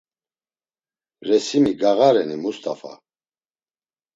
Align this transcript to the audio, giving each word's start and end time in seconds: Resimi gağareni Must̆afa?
Resimi 1.27 1.73
gağareni 1.79 2.37
Must̆afa? 2.43 2.93